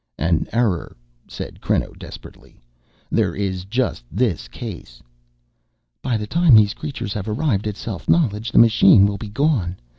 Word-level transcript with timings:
"An 0.17 0.47
error," 0.51 0.97
said 1.27 1.61
Creno 1.61 1.93
desperately. 1.95 2.59
"There 3.11 3.35
is 3.35 3.65
just 3.65 4.03
this 4.11 4.47
case." 4.47 5.03
"By 6.01 6.17
the 6.17 6.25
time 6.25 6.55
these 6.55 6.73
creatures 6.73 7.13
have 7.13 7.29
arrived 7.29 7.67
at 7.67 7.77
self 7.77 8.09
knowledge 8.09 8.51
the 8.51 8.57
machine 8.57 9.05
will 9.05 9.19
be 9.19 9.29
gone. 9.29 9.75